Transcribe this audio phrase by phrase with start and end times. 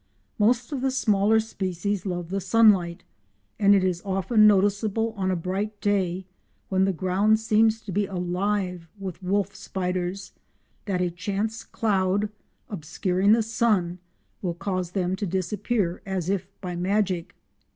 [0.39, 3.03] Most of the smaller species love the sunlight,
[3.59, 6.25] and it is often noticeable on a bright day,
[6.69, 10.31] when the ground seems to be alive with wolf spiders,
[10.85, 12.29] that a chance cloud
[12.67, 13.99] obscuring the sun
[14.41, 17.35] will cause them to disappear as if by magic.